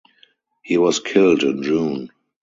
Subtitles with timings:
[0.63, 2.09] He was killed in June.